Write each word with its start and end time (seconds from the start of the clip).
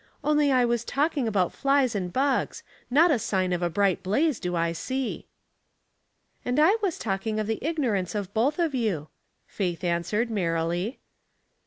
"Only 0.23 0.51
I 0.51 0.65
was 0.65 0.83
talking 0.83 1.27
about 1.27 1.53
flies 1.53 1.93
and 1.93 2.11
bugs— 2.11 2.63
not 2.89 3.11
a 3.11 3.19
sign 3.19 3.53
of 3.53 3.61
a 3.61 3.69
bright 3.69 4.01
blaze 4.01 4.39
do 4.39 4.55
I 4.55 4.71
see."" 4.71 5.27
And 6.43 6.59
I 6.59 6.75
was 6.81 6.97
talking 6.97 7.39
of 7.39 7.45
the 7.45 7.63
ignorance 7.63 8.15
of 8.15 8.33
both 8.33 8.57
of 8.57 8.73
you," 8.73 9.09
Faith 9.45 9.83
answered, 9.83 10.31
merrily. 10.31 10.97